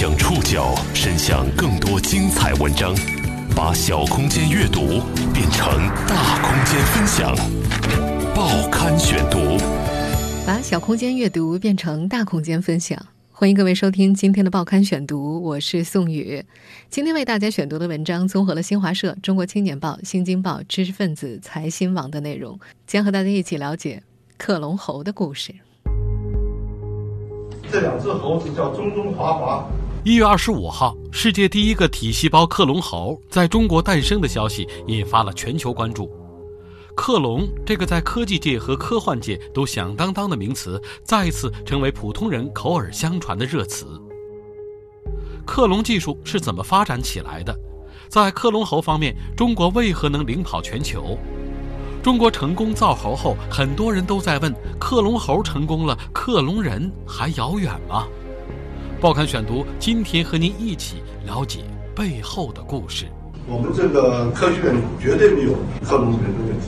[0.00, 2.94] 将触角伸向更多精彩文章，
[3.56, 5.02] 把小空间阅读
[5.34, 7.34] 变成大空间分享。
[8.32, 9.58] 报刊选读，
[10.46, 12.96] 把小空间阅读变成大空间分享。
[13.32, 16.44] 欢迎各位收听今天的报刊选读，我是宋宇。
[16.88, 22.56] 今天为大家选读的文章综合了新华社、中国青年报、新京报、知识分子、财新网的内容，
[22.86, 24.00] 将和大家一起了解
[24.36, 25.52] 克隆猴的故事。
[27.72, 29.68] 这两只猴子叫中中华华。
[30.04, 36.08] 一月二十五号，世界第一个体细胞克隆猴在中国诞生的消息引发了全球关注。
[36.94, 43.86] 克隆这个在科技界和科幻界都响当当的名词，再次成为普通人口耳相传的热词。
[45.44, 47.54] 克隆技术是怎么发展起来的？
[48.08, 51.18] 在克隆猴方面，中国为何能领跑全球？
[52.04, 58.06] 中国成功造猴后，很多人都在问：克隆猴成功了，克隆人还遥远吗？
[59.00, 61.60] 报刊选读，今天和您一起了解
[61.94, 63.06] 背后的故事。
[63.46, 65.52] 我们这个科学院绝对没有
[65.84, 66.66] 克隆人的问题。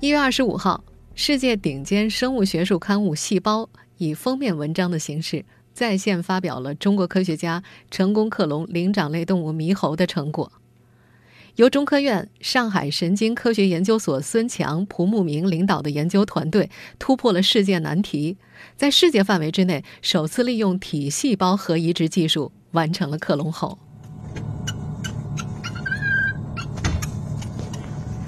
[0.00, 0.82] 一月二十五号，
[1.14, 3.64] 世界顶尖生物学术刊物《细胞》
[3.98, 5.44] 以封面文章的形式
[5.74, 10.50] 在线发表了中国科学家成功克隆灵长类动物猕猴的成果。
[11.56, 16.68] 由中科院上海神经科学研究所孙强、蒲慕明领导的研究团队
[16.98, 18.36] 突破了世界难题，
[18.76, 23.78] 在世界范围之内首次利用体细胞核移植技术完成了克隆猴。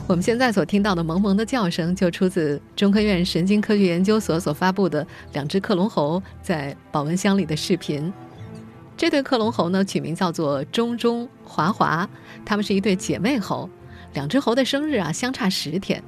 [0.06, 8.10] 我们现在所听到的萌萌的叫声，就出自中科院神经科学研究所所发布的两只克隆猴在保温箱里的视频。
[8.98, 12.06] 这对克隆猴呢，取名叫做中中华华，
[12.44, 13.70] 它们是一对姐妹猴。
[14.12, 16.02] 两只猴的生日啊，相差十天。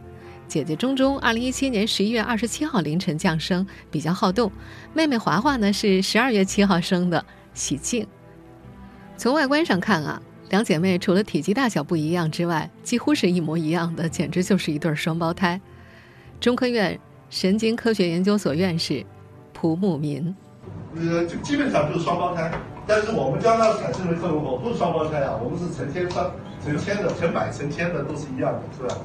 [0.48, 4.50] 姐姐中中，二零一七年十一月二十七号凌晨降生，比较好动；
[4.92, 7.24] 妹妹华华呢，是十二月七号生的，
[7.55, 8.05] 喜静。
[9.16, 10.20] 从外观上看啊。
[10.48, 15.61] 两姐妹除了体积大小不一样之外，几乎是一模一样的，简直就是一对双胞胎。
[16.40, 16.98] 中科院
[17.29, 19.06] 神经科学研究所院士
[19.52, 20.34] 蒲慕民，
[20.96, 22.51] 呃，就基本上就是双胞胎，
[22.86, 26.33] 但是我们将它产生的克隆猴不是双胞胎啊，我们是成千上、
[26.64, 28.96] 成千的、成百、成千的都是一样的，是吧？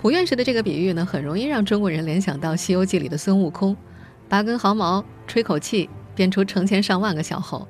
[0.00, 3.76] 蒲院士的这个比喻呢，很容易让中国人联想到《西游记》里的孙悟空，
[4.28, 7.66] 拔根毫毛，吹口气，变出成千上万个小猴。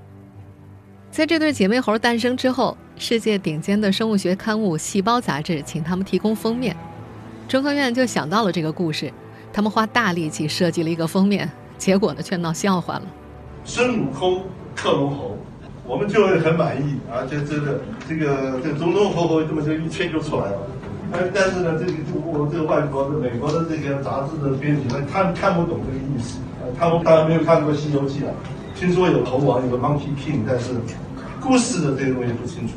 [1.10, 6.76] 在这对姐妹猴诞生之后，世界顶尖的生物学刊物《细胞》杂志请他们提供封面，
[7.48, 9.10] 中科院就想到了这个故事，
[9.52, 13.02] 他们花大力气设计了一个封面，结果呢却闹笑话了。
[13.64, 14.42] 孙悟空
[14.74, 15.36] 克隆猴，
[15.86, 17.24] 我们就很满意啊！
[17.24, 20.58] 就这个这个这个中中猴猴这么就一圈就出来了。
[21.12, 21.92] 哎，但是呢，这个
[22.26, 26.38] 我这个外国的美国的这个杂志的编辑呢，他们看不懂这个意思，
[26.78, 28.34] 他们当然没有看过《西游记》啊。
[28.74, 30.72] 听说有猴王，有个 Monkey King，但是
[31.40, 32.74] 故事的这些东西不清楚。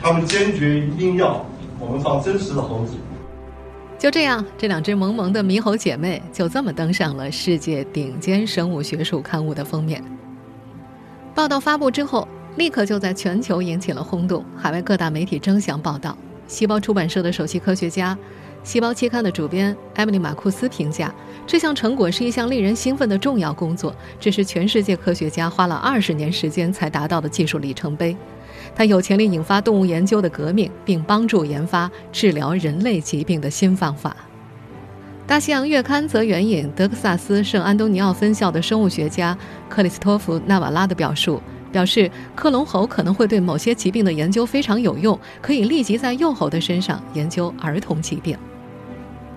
[0.00, 1.44] 他们坚决一定要
[1.78, 2.94] 我们放真实的猴子。
[3.98, 10.02] 就这样，这两只萌萌的猕猴姐妹就这么登上了世界顶尖生物学术刊物的封面。
[11.34, 16.16] 报道发布之后，立刻就在全球引起了轰动，海外各大媒体争相报道。
[16.46, 18.14] 细胞出版社的首席科学家。
[18.68, 21.14] 《细胞》期刊的主编艾米丽·马库斯评价，
[21.46, 28.16] 这项成果是一项令人兴奋的重要工作，这是全世界科学家花了二十年时间才达到的技术里程碑。
[28.76, 34.14] 它有潜力引发动物研究的革命，并帮助研发治疗人类疾病的新方法。
[35.28, 39.36] 《大西洋月刊》则援引德克萨斯圣安东尼奥分校的生物学家
[39.68, 41.40] 克里斯托弗·纳瓦拉的表述，
[41.72, 48.36] 表示克隆猴可能会对某些疾病的研究非常有用，可以立即在幼猴的身上研究儿童疾病。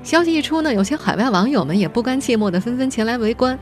[0.04, 3.58] 消息一出呢，有些海外网友们也不甘寂寞的纷纷前来围观。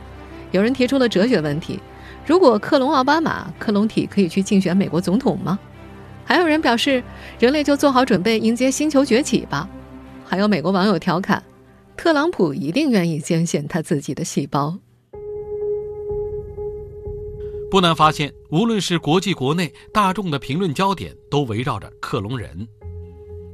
[0.52, 1.80] 有人提出了哲学问题：
[2.26, 5.58] 如果克隆奥巴马，克隆体可以去竞选美国总统吗？
[6.28, 7.02] 还有人表示，
[7.40, 9.68] 人类就做好准备迎接星球崛起吧。
[10.26, 11.42] 还有美国网友调侃：
[11.96, 14.78] 特朗普一定愿意捐献他自己的细胞。
[17.72, 22.68] 不难发现，无论是国际国内，大众的评论焦点都围绕着克隆人。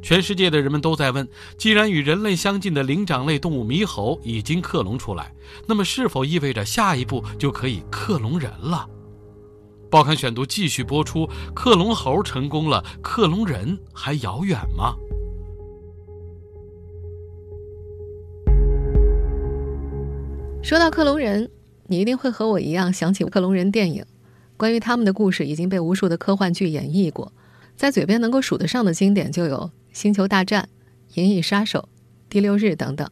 [0.01, 1.27] 全世界的人们都在问：
[1.57, 5.31] 既然与人类相近的灵长类动物猕猴已经克隆出来，
[5.67, 8.89] 那么是否意味着下一步就可以克隆人了？
[9.93, 14.95] 报刊选读继续播出：克隆猴成功了，克隆人还遥远吗？
[20.63, 21.47] 说到克隆人，
[21.85, 24.03] 你一定会和我一样想起克隆人电影。
[24.57, 27.31] 关于他们的故事已经被无数的科幻剧演绎过，
[27.75, 29.69] 在嘴边能够数得上的经典就有。
[29.91, 30.69] 星球大战、
[31.13, 31.87] 银翼杀手、
[32.27, 33.07] 第六日等等，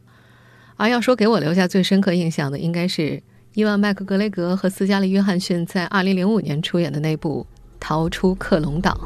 [0.74, 3.22] 而要说给我留下最深刻印象的，应该是
[3.54, 7.46] 伊万·麦克格雷格和斯嘉丽·约翰逊在2005年出演的那部
[7.78, 8.98] 《逃出克隆岛》。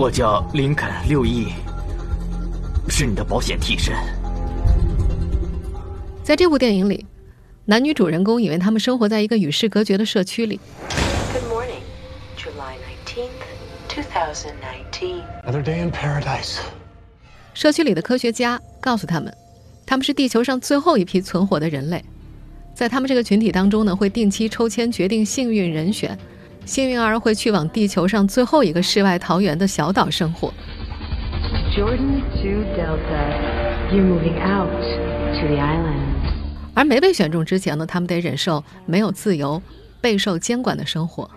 [0.00, 1.48] 我叫林肯·六亿，
[2.88, 3.94] 是你的保险替身。
[6.24, 7.04] 在这部电影里，
[7.66, 10.58] 男女主人公以为他们生活在一个与世隔绝的社区里。
[11.34, 11.82] Good morning,
[12.38, 13.28] July nineteenth,
[13.90, 15.20] two thousand nineteen.
[15.44, 16.60] Another day in paradise.
[17.52, 19.36] 社区里的科学家告诉他们，
[19.84, 22.02] 他们是地球上最后一批存活的人类。
[22.74, 26.18] 在他们这个群体当中呢，会定期抽签决定幸运人选，
[26.64, 30.52] 幸运儿会去往地球上最后一个世外桃源的小岛生活。
[31.74, 34.68] Jordan to Delta, you're moving out
[35.38, 36.00] to the island.
[36.74, 39.62] 而没被选中之前呢，他们得忍受没有自由、
[40.00, 41.30] 备受监管的生活。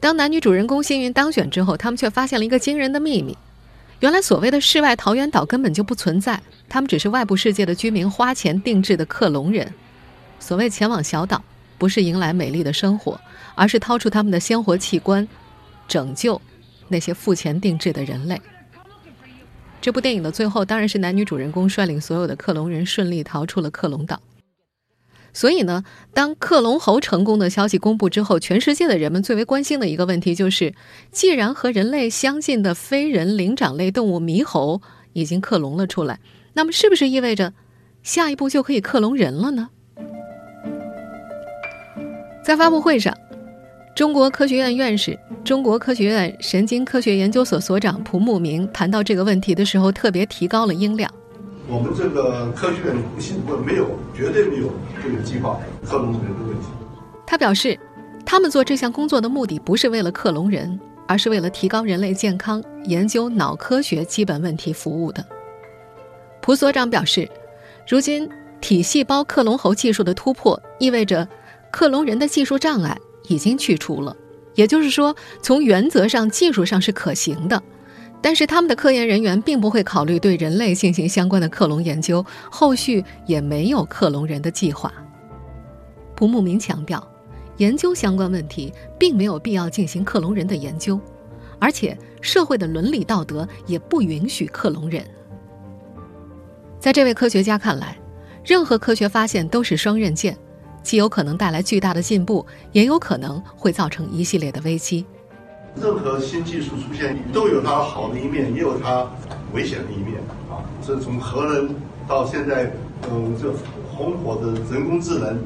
[0.00, 3.36] 当男女主人公幸运当选之后，他们却发现了一个惊人的秘密：
[4.00, 9.72] 原来所谓的世外桃源岛根本就不存在，他们只是外部世界的居民花钱定制的克隆人。
[10.38, 11.42] 所谓前往小岛，
[11.78, 13.20] 不是迎来美丽的生活，
[13.54, 15.26] 而是掏出他们的鲜活器官，
[15.88, 16.40] 拯救
[16.88, 18.40] 那些付钱定制的人类。
[19.80, 24.20] 这部电影的最后，当然是男女主人公率领所有的克隆人顺利逃出了克隆岛。
[25.32, 25.82] 所以呢，
[26.12, 30.74] 当克隆猴成功的消息公布之后，全世界的人们最为关心的一个问题就是：
[31.10, 34.80] 既然和人类相近的非人灵长类动物猕猴
[35.12, 36.20] 已经克隆了出来，
[36.52, 37.52] 那么是不是意味着
[38.02, 39.70] 下一步就可以克隆人了呢？
[42.44, 43.16] 在发布会上，
[43.94, 51.10] 中国科学院院士、中国科学院神经科学研究所所长蒲慕明谈到这个问题的时候，特别提高了音量。
[51.66, 54.70] 我们这个科学院不信，我没有，绝对没有
[55.02, 56.66] 这个计划克隆人的问题。
[57.26, 57.80] 他表示，
[58.26, 65.24] 他们做这项工作的目的不是为了克隆人，而是为了提高人类健康、研究脑科学基本问题服务的。
[66.42, 67.26] 蒲所长表示，
[67.88, 68.28] 如今
[68.60, 71.26] 体细胞克隆猴技术的突破意味着。
[71.74, 74.16] 克隆人的技术障碍已经去除了，
[74.54, 75.12] 也就是说，
[75.42, 77.60] 从原则上、技术上是可行的。
[78.22, 84.94] 但是，他们的科研人员并不会考虑对人类进行相关的克隆研究，后续也没有克隆人的计划。
[86.14, 87.04] 蒲慕明强调，
[87.56, 91.00] 研究相关问题并没有必要进行克隆人的研究，
[91.58, 95.04] 而且社会的伦理道德也不允许克隆人。
[96.78, 97.98] 在这位科学家看来，
[98.44, 100.38] 任何科学发现都是双刃剑。
[100.84, 105.04] 既有可能带来巨大的进步，也有可能会造成一系列的危机。
[105.82, 109.10] 任何新技术出现都有它好的一面，也有它
[109.52, 110.62] 危险的一面啊！
[110.86, 111.74] 这从核能
[112.06, 112.70] 到现在，
[113.10, 113.52] 嗯，这
[113.90, 115.36] 红火的人工智能，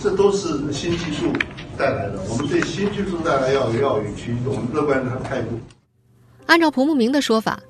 [0.00, 1.26] 这都是新技术
[1.76, 2.18] 带来的。
[2.28, 5.60] 我们对新技术带来要要有持一种乐观的态度。
[6.46, 7.60] 按照蒲慕明的说法，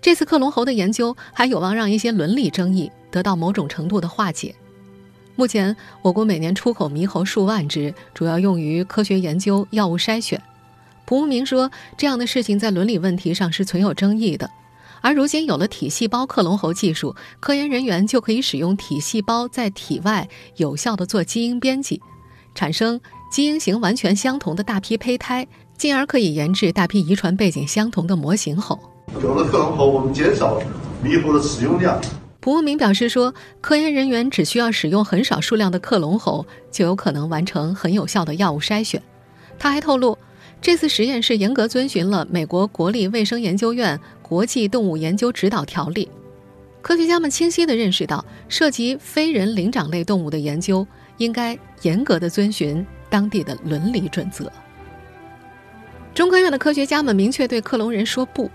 [0.00, 4.54] 这次克隆猴的研究还有望让一些伦理争议得到某种程度的化解。
[5.36, 10.40] 目前，我国每年出口猕猴数万只，主要用于科学研究、药物筛选。
[11.04, 14.48] 蒲慕明说，这样的事情在伦理问题上是存有争议的。
[15.00, 20.26] 而如今有了体细胞克隆猴技术，科研人员就可以使用体细胞在体外
[20.56, 22.00] 有效地做基因编辑，
[22.54, 25.46] 产生基因型完全相同的大批胚胎，
[25.76, 28.78] 进而可以研制大批遗传背景相同的模型猴。
[29.20, 30.58] 有了克隆猴，我们减少
[31.02, 32.00] 猕猴的使用量。
[32.44, 33.32] 蒲文明表示说，
[33.62, 39.02] 科研人员只需要使用很少数量的克隆猴，就有可能完成很有效的药物筛选。
[39.58, 40.18] 他还透露，
[40.60, 46.06] 这次实验是严格遵循了美国国立卫生研究院国际动物研究指导条例。
[46.82, 54.52] 科学家们清晰地认识到，涉及非人灵长类动物的研究应该严格地遵循当地的伦理准则。
[56.12, 58.50] 中科院的科学家们明确对克隆人说不。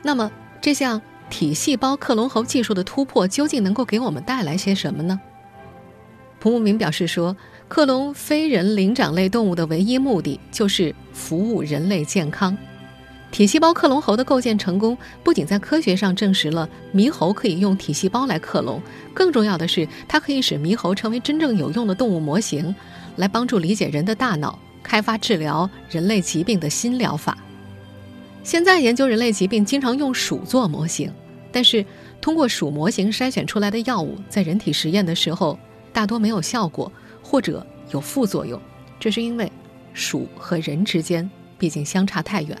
[0.00, 1.02] 那么这项？
[1.32, 5.18] 体细胞克隆猴技术的突破究竟能够给我们带来些什么呢？
[6.38, 7.34] 蒲慕明表示说，
[7.68, 12.54] 克隆非人灵长类动物的唯一目的就是服务人类健康。
[13.30, 18.82] 体细胞克隆猴的构建成功，不仅在科学上证实了猕猴可以用体细胞来克隆，
[19.14, 22.74] 更重要的是，它可以使猕猴成为真正有用的动物模型，
[23.16, 27.38] 来帮助理解人的大脑，开发治疗人类疾病的新疗法。
[28.44, 31.10] 现在研究人类疾病经常用鼠做模型。
[31.52, 31.84] 但是，
[32.20, 35.58] 通过鼠模型筛选出来的药物，在人体实验的时候，
[35.92, 36.90] 大多没有效果，
[37.22, 38.60] 或者有副作用。
[38.98, 39.52] 这是因为，
[39.92, 42.56] 鼠和人之间毕竟相差太远。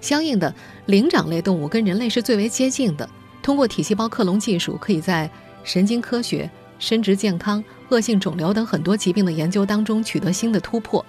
[0.00, 0.54] 相应的，
[0.86, 3.08] 灵长类动物跟人类是最为接近的。
[3.42, 5.30] 通过体细胞克隆技术，可以在
[5.64, 11.04] 神经科学、生殖健康、恶性肿瘤等很多疾病的研究当中取得新的突破。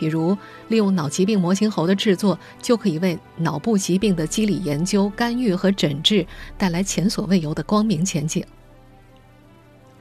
[0.00, 0.34] 比如，
[0.68, 6.26] 利用脑疾病模型猴的制作，就可以为脑部疾病的机理研究、干预和诊治
[6.56, 8.42] 带来前所未有的光明前景。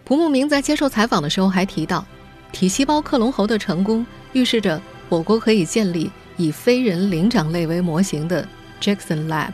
[0.06, 2.06] 蒲慕明在接受采访的时候还提到，
[2.54, 8.48] 体细胞克隆猴的成功，预示着我国可以建立以非人灵长类为模型的
[8.80, 9.52] Jackson Lab。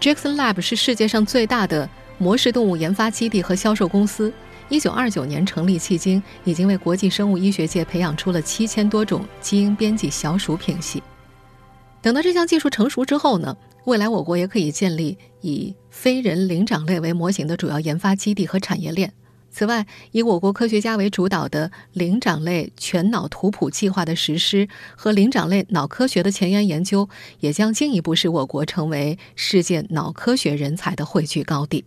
[0.00, 4.32] Jackson Lab 是世界上最大的模式动物研发基地和销售公司。
[4.70, 11.02] 一九二九年成立迄今，已经为国际生物医学界培养出了七千多种基因编辑小鼠品系。
[12.02, 13.56] 等到这项技术成熟之后呢，
[13.86, 19.12] 未来我国也可以建立以非人灵长类为模型的主要研发基地和产业链。
[19.50, 27.08] 此外，以我国科学家为主导的灵长类全脑图谱计划的实施和灵长类脑科学的前沿研究，
[27.40, 31.82] 也将进一步使我国成为世界脑科学人才的汇聚高地。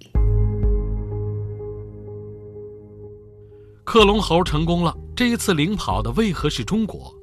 [3.83, 7.13] 克隆猴成功了，这一次领跑的为何是中国？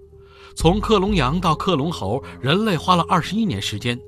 [0.54, 3.98] 从克隆羊到克隆猴，人类花了二十一年时间。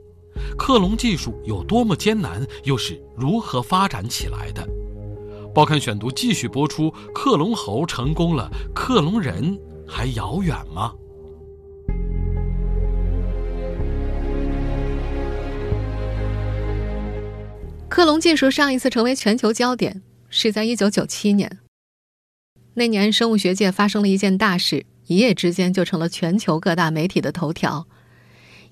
[0.59, 4.67] 克隆技术有多么艰难，又是如何发展起来的？
[5.55, 10.93] 报刊选读继续播出：克隆猴成功了，克隆人还遥远吗？
[17.89, 21.59] 克隆技术上一次成为全球焦点是在一九九七年。
[22.81, 27.87] 那年，生物学界发生了一件大事，一夜之间就成了全球各大媒体的头条。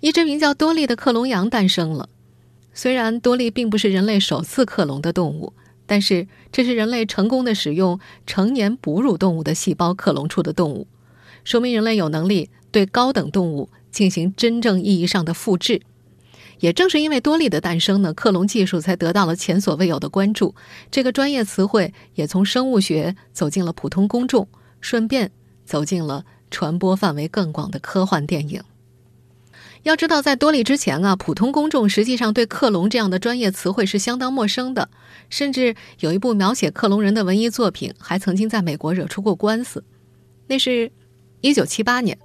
[0.00, 2.08] 一只名叫多利的克隆羊诞生了。
[2.72, 5.52] 虽然多利并不是人类首次克隆的动物。
[5.84, 10.86] 但是，这是人类成功的使用成年哺乳动物的细胞克隆出的动物，
[11.44, 15.82] 说明人类有能力对高等动物进行真正意义上的复制。
[16.60, 20.54] 也正是因为多利的诞生呢，克隆技术才得到了前所未有的关注。
[20.90, 24.48] 这个专业词汇也从生物学走进了普通公众，
[24.80, 25.30] 顺便
[25.64, 28.62] 走进了传播范围更广的科幻电影。
[29.84, 34.90] 要知道，在多利之前啊，普通公众实际上对克隆这样的专业词汇是相当陌生的，
[35.30, 39.84] 甚至有一部描写克隆人的文艺作品还曾经在美国惹出过官司。
[40.48, 40.90] 那是
[41.40, 42.18] 一九七八年，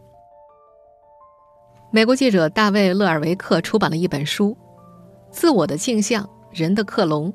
[1.95, 4.49] 美国记者大卫·勒尔维克出版了一本书
[5.29, 7.31] 《自我的镜像：人的克隆》。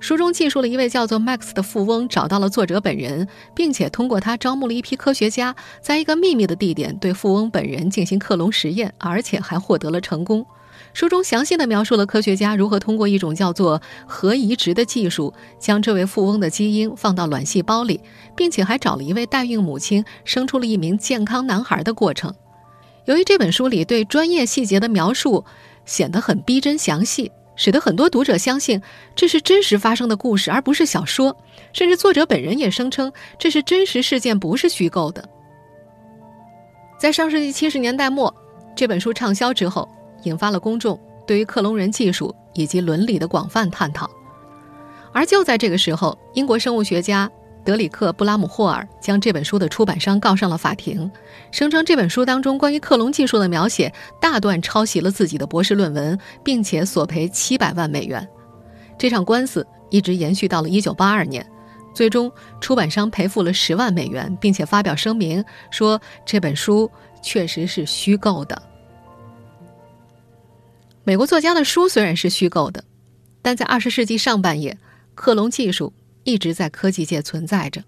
[0.00, 10.46] 书中记述了一位叫做 Max 的富翁找到了作者本人，并且通过他招募了一批科学家，在一个秘密的地点对富翁本人进行克隆实验，而且还获得了成功。
[10.94, 18.00] 书中详细的描述了科学家如何通过一种叫做核移植的技术，将这位富翁的基因放到卵细胞里，
[18.34, 22.34] 并且还找了一位代孕母亲生出了一名健康男孩的过程。
[23.08, 25.42] 由于这本书里对专业细节的描述
[25.86, 27.32] 显得很逼真详细。
[27.56, 28.80] 使得很多读者相信
[29.16, 31.36] 这是真实发生的故事，而不是小说。
[31.72, 35.28] 甚至作者本人也声称这是真实事件，不是虚构的。
[37.00, 38.32] 在上世纪七十年代末，
[38.76, 39.88] 这本书畅销之后，
[40.22, 44.08] 引发了公众对于克隆人技术以及伦理的广泛探讨。
[45.12, 47.28] 而就在这个时候，英国生物学家。
[47.68, 51.10] 德里克·布拉姆霍尔将这本书的出版商告上了法庭，
[51.52, 58.26] 声称这本书当中关于克隆技术的描写大段抄袭了自己的博士论文，并且索赔七百万美元。
[58.98, 61.46] 这场官司一直延续到了1982年，
[61.92, 68.62] 最终出版商赔付了十万美元，并且发表声明说这本书确实是虚构的。
[71.04, 72.82] 美国作家的书虽然是虚构的，
[73.42, 74.78] 但在20世纪上半叶，
[75.14, 75.92] 克隆技术。
[76.28, 77.82] 一直在科技界存在着。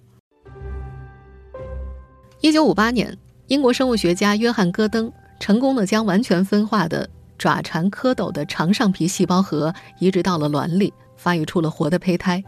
[2.40, 3.14] 一九五八年，
[3.48, 7.06] 英国生物学家约翰·戈登成功的将完全分化的
[7.36, 12.42] 爪蟾蝌蚪的长上皮细胞核移植到了卵里，发育出了活的胚胎。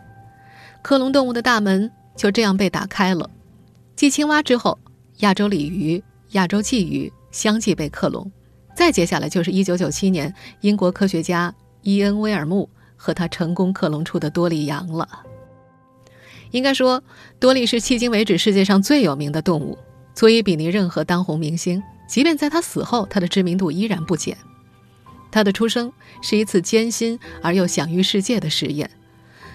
[0.80, 3.28] 克隆动物的大门就这样被打开了。
[3.94, 4.78] 继青蛙之后，
[5.18, 8.32] 亚洲鲤鱼、亚洲鲫鱼相继被克隆。
[8.75, 15.06] 再接下来就是一九九七年，英国科学家伊恩·威尔穆和他成功克隆出的多利羊了。
[16.52, 17.02] 应该说，
[17.40, 19.76] 多利是迄今为止世界上最有名的动物，
[20.14, 21.82] 足以比拟任何当红明星。
[22.06, 24.37] 即便在他死后，他的知名度依然不减。
[25.30, 25.90] 他的出生
[26.21, 28.90] 是一次艰辛而又享誉世界的实验，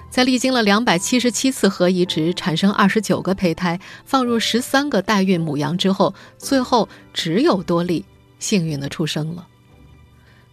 [0.10, 8.04] 在历经了两百七十七次核移植，产生二十九个胚胎，放入十三个代孕母羊之后，最后只有多利
[8.39, 9.48] 幸运地出生了。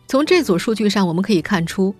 [0.07, 1.95] 从这组数据上，我们可以看出。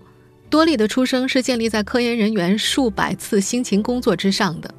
[0.49, 4.73] 多利的出生是建立在科研人员数百次辛勤工作之上的。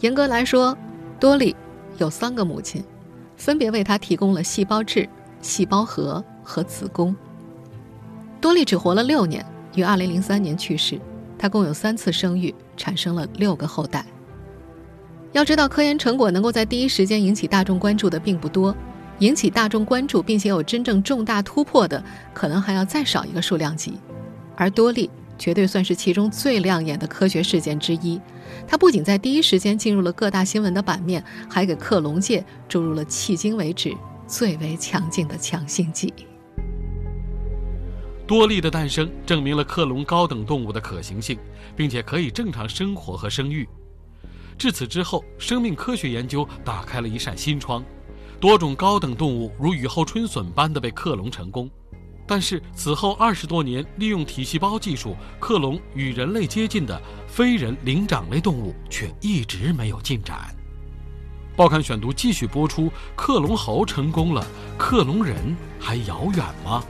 [0.00, 0.76] 严格来说，
[1.20, 1.54] 多利
[1.98, 2.84] 有三个母亲，
[3.36, 5.08] 分别为他提供了细胞质、
[5.40, 7.14] 细胞核和子宫。
[8.40, 9.44] 多利只活了六年，
[9.74, 11.00] 于2003年去世。
[11.38, 14.04] 他共有三次生育，产生了六个后代。
[15.32, 18.74] 要知道，科研成果能够在第一时间引起大众关注的并不多，
[19.18, 22.02] 引起大众关注并且有真正重大突破的，
[22.32, 23.94] 可能还要再少一个数量级。
[24.56, 28.20] 而多利绝对算是其中最亮眼的科学事件之一。
[28.66, 33.92] 它不仅在第一时间进入了各大新闻的版面，还给克隆界注入了迄今为止
[34.26, 36.12] 最为强劲的强心剂。
[38.26, 41.38] 多利的诞生证明了克隆高等动物的可行性，
[41.76, 43.68] 并且可以正常生活和生育。
[44.56, 47.84] 至此之后，生命科学研究打开了一扇新窗，
[48.40, 51.68] 多种高等动物如雨后春笋般的被克隆成功。
[52.26, 60.54] 但是此后二十多年，利用体细胞技术克隆与人类接近的非人灵长类动物却一直没有进展。
[61.56, 64.44] 报刊选读继续播出：克隆猴成功了，
[64.78, 66.82] 克隆人还遥远吗？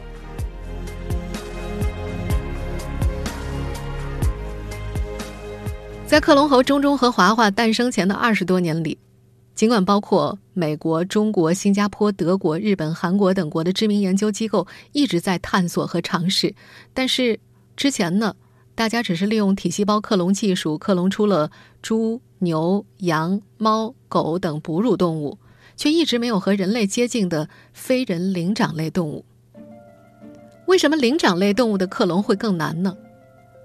[6.07, 8.97] 在克隆猴中中和华华诞生前的二十多年里，
[9.55, 16.55] 尽管包括美国、中国、新加坡、德国、日本、韩国等国的知名研究机构一直在探索和尝试，
[16.93, 17.39] 但是
[17.77, 18.35] 之前呢，
[18.75, 25.39] 大家只是利用体细胞克隆技术克隆出了猪、牛、羊、猫、狗等哺乳动物，
[25.77, 29.25] 却一直没有和人类接近的非人灵长类动物。
[30.67, 32.97] 为什么灵长类动物的克隆会更难呢？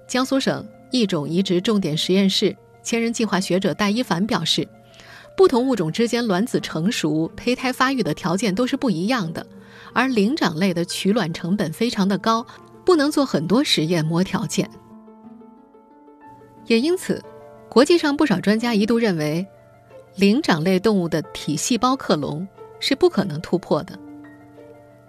[0.06, 0.66] 江苏省。
[0.92, 4.66] 异种移植重点实验室千人计划学者戴一凡表示，
[5.36, 9.46] 不同物种之间卵子成熟、胚胎发育的条件都是不一样的，
[9.92, 12.44] 而灵长类的取卵成本非常的高，
[12.84, 14.68] 不能做很多实验摸条件。
[16.66, 17.22] 也因此，
[17.68, 19.46] 国际上不少专家一度认为，
[20.16, 22.46] 灵长类动物的体细胞克隆
[22.78, 23.98] 是不可能突破的。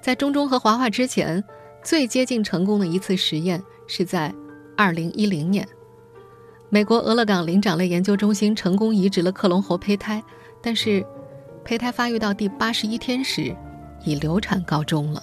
[0.01, 1.43] 在中中和华华之前，
[1.83, 4.33] 最接近成功的一次实验是在。
[4.77, 5.67] 二零一零年，
[6.73, 10.23] 美国俄勒冈灵长类研究中心成功移植了克隆猴胚胎，
[10.61, 11.05] 但是
[11.65, 13.53] 胚胎发育到第八十一天时，
[14.05, 15.21] 以流产告终了。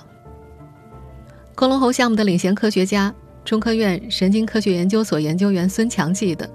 [1.54, 3.14] 克隆猴项目的领衔科学家、
[3.46, 6.48] 中科院神经科学研究所研究员孙强记得，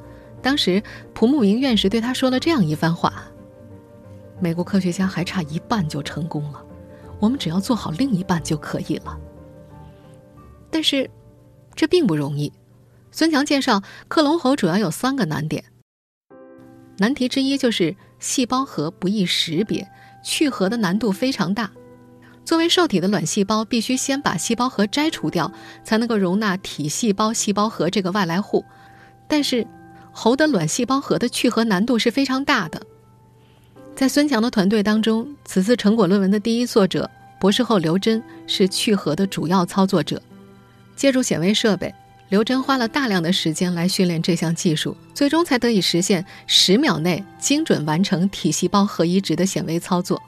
[0.44, 0.80] 当时
[1.12, 3.12] 蒲慕明院士对他说了这样一番话
[4.40, 6.64] ：“美国科学家还差一半就成功了，
[7.20, 9.18] 我们只要做好另一半就可以了。”
[10.70, 11.10] 但是，
[11.74, 12.54] 这并不容易。
[13.16, 15.64] 孙强介绍，克隆猴主要有三个难点。
[16.98, 19.88] 难题之一就是细胞核不易识别，
[20.24, 21.70] 去核的难度非常大。
[22.44, 25.52] 作为受体的卵细胞，必须先把细胞核摘除掉，
[25.84, 28.66] 才能够容纳体细胞细胞核这个外来户。
[29.28, 29.68] 但是，
[30.12, 32.82] 猴的卵细胞核的去核难度是非常大的。
[33.96, 37.08] 在孙强的团队当中，此次成果论文的第一作者
[37.40, 40.20] 博士后刘真是去核的主要操作者，
[40.96, 41.94] 借助显微设备。
[42.34, 50.20] 刘真花了大量的时间来训练这项技术，最终才得以实现十秒内精准完成体细胞核移植的显微操作。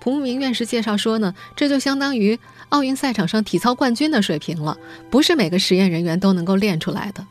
[0.00, 4.76] 蒲慕明院士介绍说呢，这就相当于奥运赛场上体操冠军的水平了，
[5.08, 7.26] 不是每个实验人员都能够练出来的。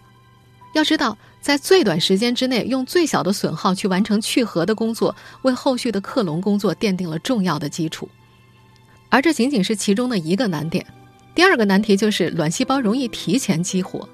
[0.74, 8.10] 要知道，在最短时间之内用最小的损耗去完成去核的工作，为后续的克隆工作奠定了重要的基础。
[9.10, 10.84] 而这仅仅是其中的一个难点。
[11.40, 14.10] 第二个难题就是卵细胞容易提前激活，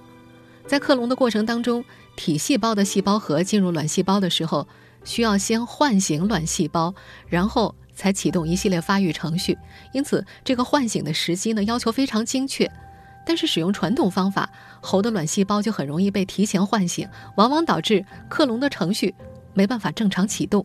[0.67, 1.83] 在克隆的过程当中，
[2.15, 4.67] 体细胞的细胞核进入卵细胞的时候，
[5.03, 6.93] 需要先唤醒卵细胞，
[7.27, 9.57] 然后才启动一系列发育程序。
[9.91, 12.71] 因此，这个唤醒的时机呢要求非常精确。
[13.25, 14.47] 但是使用传统方法，
[14.79, 19.15] 猴的卵细胞就很容易被提前唤醒，往往导致克隆的程序
[19.55, 20.63] 没办法正常启动。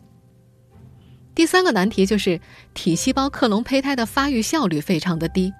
[1.33, 2.39] 第三个难题就是
[2.75, 5.51] 体细胞克隆胚胎的发育效率非常的低。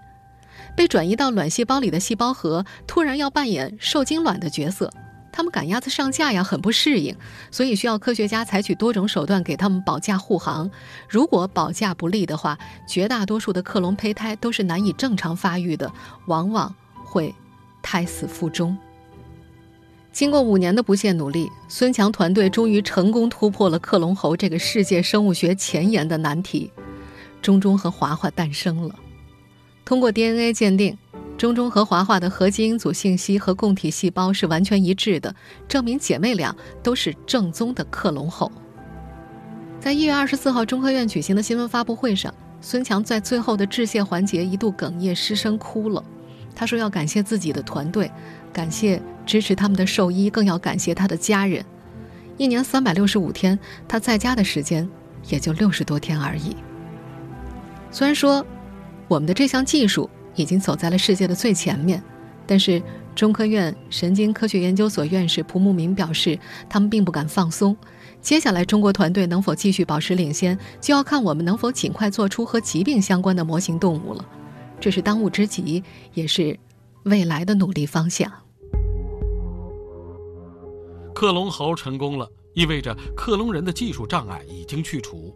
[0.76, 4.92] 被转移到卵细胞里的细胞核突然要扮演受精卵的角色，
[5.32, 7.16] 他们赶鸭子上架呀，很不适应，
[7.52, 10.70] 所以需要科学家采取多种手段给他们保驾护航。
[11.08, 12.58] 如果保驾不利的话，
[12.88, 15.92] 绝大多数的克隆胚胎都是难以正常发育的，
[16.28, 16.74] 往往
[17.06, 17.34] 会
[17.82, 18.78] 胎死腹中。
[20.12, 26.70] 经过五年的不懈努力，孙强团队终于成功突破了克隆猴这个世界生物学前沿的难题，
[27.42, 28.94] 中中和华华诞生了。
[29.92, 30.98] 通过 DNA 鉴定，
[31.38, 35.36] 中中和华华的核基因组信息和供体细胞是完全一致的，
[35.68, 38.50] 证明姐妹俩都是正宗的克隆后。
[39.82, 46.02] 在一月二十四号中科院举行的新闻发布会上，孙强在最后的致谢环节一度哽咽失声哭了。
[46.56, 48.10] 他说要感谢自己的团队，
[48.54, 51.66] 感谢支持他们的兽医，更要感谢他的家人。
[52.38, 54.90] 一年三百六十五天，他在家的时间
[55.28, 56.56] 也就六十多天而已。
[57.92, 58.46] 虽然说。
[59.12, 62.02] 我们的这项技术已经走在了世界的最前面，
[62.48, 62.82] 但是
[63.14, 67.76] 中科院神经科学研究所院士蒲慕明表示，他们并不敢放松。
[68.22, 74.26] 接下来，中国团队能否继续保持领先，就要看我们能否尽快做出和疾病相关的模型动物了。
[74.80, 76.58] 这是当务之急，也是
[77.04, 78.32] 未来的努力方向。
[81.14, 85.36] 克隆猴成功了，意味着克隆人的技术障碍已经去除，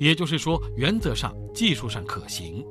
[0.00, 2.64] 也就是说，原则上、技术上可行。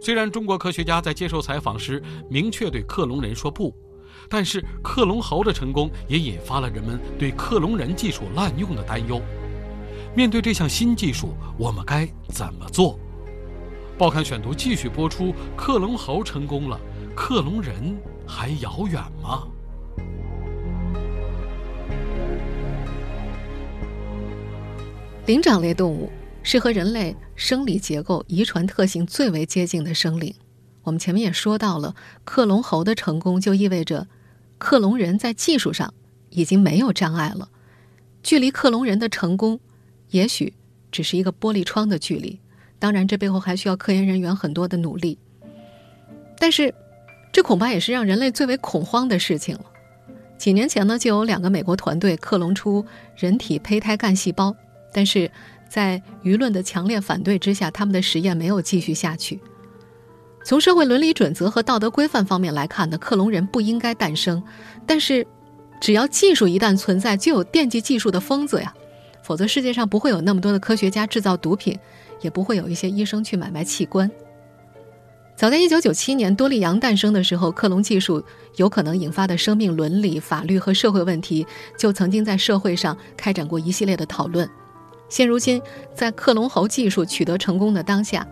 [0.00, 3.74] 虽然中国科学家在接受采访时明确对克隆人说不，
[4.28, 9.20] 但是克隆猴的成功也引发了人们对克隆人技术滥用的担忧。
[10.14, 12.98] 面对这项新技术，我们该怎么做？
[13.96, 16.78] 报刊选读继续播出：克隆猴成功了，
[17.16, 19.48] 克隆人还遥远吗？
[25.26, 26.12] 灵长类动物
[26.44, 30.32] 是和人类生理结构、遗传特性最为接近的生灵。
[30.82, 34.06] 我们前面也说到了，克隆猴的成功就意味着
[34.58, 35.94] 克隆人在技术上
[36.28, 37.48] 已经没有障碍了。
[38.22, 39.58] 距离克隆人的成功，
[40.10, 40.52] 也许
[40.92, 42.38] 只是一个玻璃窗的距离。
[42.78, 45.18] 当然，这背后还需要科研人员很多的努力。
[46.38, 46.74] 但是，
[47.32, 49.64] 这恐怕也是让人类最为恐慌的事情了。
[50.36, 52.84] 几年前呢，就有两个美国团队克隆出
[53.16, 54.54] 人体胚胎干细胞。
[54.92, 55.28] 但是
[55.74, 59.40] 在舆论的强烈反对之下，他们的实验没有继续下去。
[60.44, 64.40] 从社会伦理准则和道德规范方面来看呢，克隆人不应该诞生。
[64.86, 65.26] 但是，
[65.80, 68.72] 只要技术一旦存在，就有惦记技术的疯子呀。
[69.24, 71.76] 否则，世界上不会有那么多的科学家制造毒品，
[72.20, 74.08] 也不会有一些医生去买卖器官。
[75.34, 78.22] 早在1997年多利羊诞生的时候，克隆技术
[78.54, 81.44] 有可能引发的生命伦理、法律和社会问题，
[81.76, 84.48] 就曾经在社会上开展过一系列的讨论。
[85.14, 85.62] 现如今，
[85.94, 88.26] 在克隆猴技术取得成功的当下，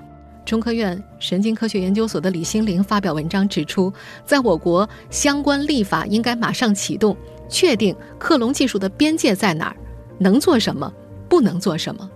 [0.44, 3.92] 中科院神经科学研究所的李新林发表文章指出，
[4.26, 7.16] 在我国相关立法应该马上启动，
[7.48, 9.76] 确定克隆技术的边界在哪儿，
[10.18, 10.92] 能做什么，
[11.28, 12.10] 不能做什么。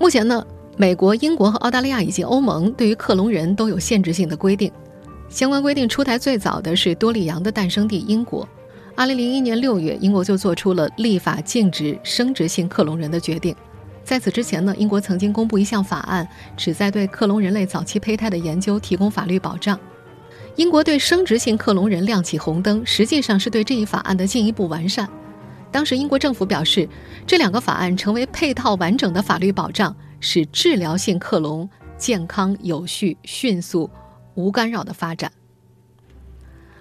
[0.00, 0.44] 目前呢，
[0.76, 4.72] 美国、英国和澳大利亚以及欧盟对于克隆人都有限制性的规定，
[5.28, 8.48] 相关规定出台最早的是多利羊的诞生地英国。
[8.96, 13.54] 二零零一年六月，英国就做出了立法禁止生殖性克隆人的决定。
[14.02, 19.78] 在此之前呢，英国曾经公布一项法案，旨在对克隆人类早期胚胎的研究提供法律保障。
[20.54, 25.06] 英国对生殖性克隆人亮起红灯，实际上是对这一法案的进一步完善。
[25.70, 26.88] 当时英国政府表示，
[27.26, 33.90] 这两个法案成为配套完整的法律保障，使治疗性克隆健康、有序、迅速、
[34.36, 35.30] 无干扰的发展。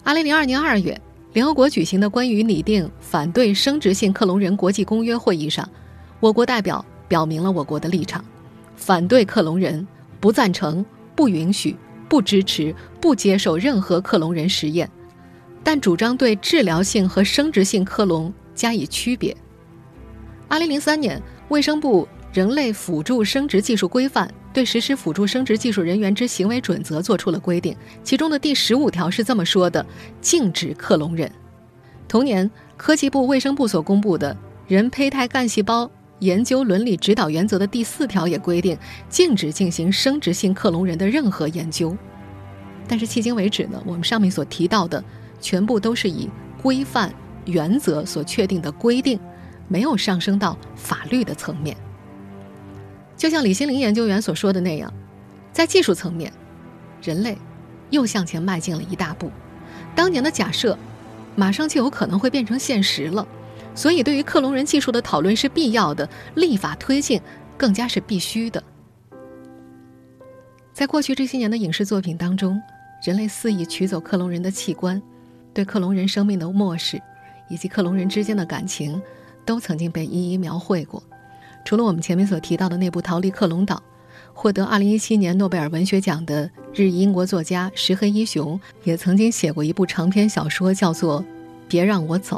[0.02, 0.98] 二零零二年二月。
[1.36, 5.70] 联合国举行的关于拟定反对生殖性克隆人国际公约会议上，
[6.22, 8.24] 我国代表表明了我国的立场：
[8.78, 9.86] 反对克隆人，
[10.22, 11.76] 不赞成、不允许、
[12.08, 14.90] 不支持、不接受任何克隆人实验，
[15.62, 19.36] 但主张对治疗性和生殖性克隆加以区别。
[20.48, 22.08] 二零零三年，卫生部。
[22.32, 29.86] 人类辅助生殖技术规范对实施辅助生殖技术人员之行为准则作出了规定，其中的第十五条是这么说的：
[30.22, 31.30] 禁止克隆人。
[32.08, 34.34] 同年，科技部、卫生部所公布的
[34.66, 38.78] 《人胚胎干细胞研究伦理指导原则》的第四条也规定，
[39.10, 41.94] 禁止进行生殖性克隆人的任何研究。
[42.88, 45.04] 但是迄今为止呢，我们上面所提到的
[45.42, 46.30] 全部都是以
[46.62, 47.14] 规范
[47.44, 49.20] 原则所确定的规定，
[49.68, 51.76] 没有上升到法律的层面。
[53.26, 54.94] 就像李新林研究员所说的那样，
[55.52, 56.32] 在技术层面，
[57.02, 57.36] 人类
[57.90, 59.32] 又向前迈进了一大步。
[59.96, 60.78] 当年的假设，
[61.36, 63.28] 马上就有可能会变成现实了。
[63.74, 67.20] 所以，对于克隆人技术的讨论是必要的，立法推进
[67.58, 68.64] 更加是必须的。
[70.72, 72.62] 在过去这些年的影视作品当中，
[73.04, 75.02] 人类肆意取走克隆人的器官，
[75.52, 77.02] 对克隆人生命的漠视，
[77.50, 79.02] 以及克隆人之间的感情，
[79.44, 81.02] 都曾经被一一描绘过。
[81.66, 83.76] 除了我们前面所提到的那部《逃离克隆岛》，
[84.34, 91.22] 获得2017年诺贝尔文学奖的日裔英国作家石黑一雄也曾经写过一部长篇小说，叫做
[91.68, 92.38] 《别让我走》。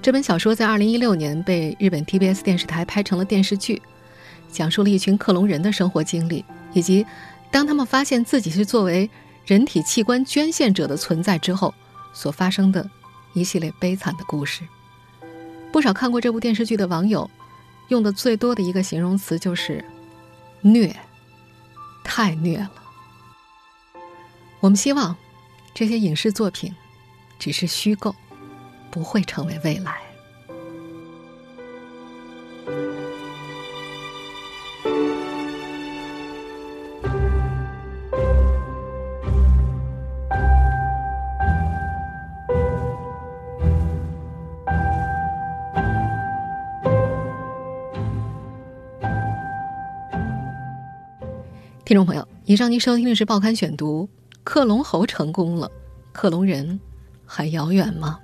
[0.00, 3.82] 这本小说在2016年被日本 TBS 电视台拍成了电视剧，
[4.50, 7.04] 讲述了一群克隆人的生活经历，以及
[7.50, 9.10] 当他们发现自己是作为
[9.44, 11.74] 人体器官捐献者的存在之后
[12.14, 12.88] 所发生的
[13.34, 14.62] 一系列悲惨的故事。
[15.70, 17.28] 不少看过这部电视剧的网友。
[17.88, 19.84] 用的最多的一个形容词就是
[20.62, 20.94] “虐”，
[22.04, 22.70] 太虐了。
[24.60, 25.16] 我们希望
[25.74, 26.74] 这些影视作品
[27.38, 28.14] 只是虚构，
[28.90, 30.07] 不会成为未来。
[51.88, 54.06] 听众朋友，以上您收听的是《报刊选读》，
[54.44, 55.70] 克隆猴成功了，
[56.12, 56.78] 克隆人
[57.24, 58.20] 还遥远吗？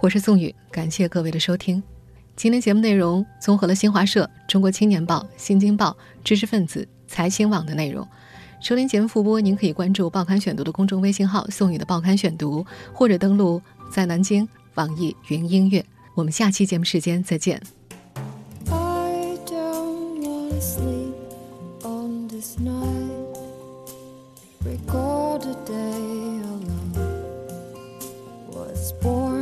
[0.00, 1.82] 我是宋宇，感谢各位的收听。
[2.34, 8.08] 今天节目内容综合了新华社、中国青年报、新京报、知识分子、财新网的内容。
[8.62, 15.84] 收听节目复播，您可以关注“报刊选读”的公众微信号“宋宇的报刊选读”，或者登录在南京网易云音乐。
[16.14, 17.60] 我们下期节目时间再见。
[18.70, 20.93] I don't wanna sleep
[22.58, 23.36] night.
[24.64, 26.92] Record a day alone.
[28.48, 29.33] Was born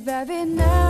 [0.00, 0.89] very now.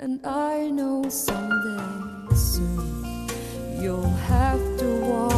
[0.00, 3.28] And I know someday soon.
[3.80, 5.37] You'll have to walk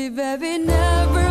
[0.00, 1.29] We've ever never